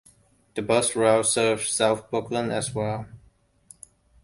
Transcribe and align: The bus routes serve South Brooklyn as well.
The 0.55 0.63
bus 0.63 0.95
routes 0.95 1.29
serve 1.29 1.61
South 1.61 2.09
Brooklyn 2.09 2.49
as 2.49 2.73
well. 2.73 3.05